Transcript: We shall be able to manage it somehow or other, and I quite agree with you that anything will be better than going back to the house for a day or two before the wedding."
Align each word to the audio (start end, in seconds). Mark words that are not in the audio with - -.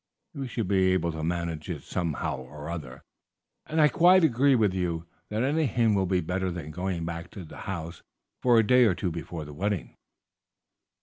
We 0.33 0.47
shall 0.47 0.63
be 0.63 0.93
able 0.93 1.11
to 1.11 1.23
manage 1.23 1.69
it 1.69 1.83
somehow 1.83 2.37
or 2.37 2.71
other, 2.71 3.03
and 3.67 3.79
I 3.79 3.87
quite 3.87 4.23
agree 4.23 4.55
with 4.55 4.73
you 4.73 5.05
that 5.29 5.43
anything 5.43 5.93
will 5.93 6.07
be 6.07 6.21
better 6.21 6.49
than 6.49 6.71
going 6.71 7.05
back 7.05 7.29
to 7.29 7.45
the 7.45 7.57
house 7.69 8.01
for 8.41 8.57
a 8.57 8.65
day 8.65 8.85
or 8.85 8.95
two 8.95 9.11
before 9.11 9.45
the 9.45 9.53
wedding." 9.53 9.95